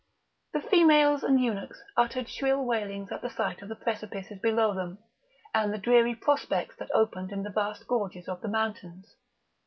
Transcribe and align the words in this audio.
The 0.53 0.61
females 0.63 1.21
and 1.21 1.39
eunuchs 1.39 1.79
uttered 1.95 2.27
shrill 2.27 2.65
wailings 2.65 3.11
at 3.11 3.21
the 3.21 3.29
sight 3.29 3.61
of 3.61 3.69
the 3.69 3.75
precipices 3.75 4.39
below 4.39 4.73
them, 4.73 4.97
and 5.53 5.71
the 5.71 5.77
dreary 5.77 6.15
prospects 6.15 6.75
that 6.77 6.89
opened 6.95 7.31
in 7.31 7.43
the 7.43 7.51
vast 7.51 7.85
gorges 7.87 8.27
of 8.27 8.41
the 8.41 8.47
mountains. 8.49 9.15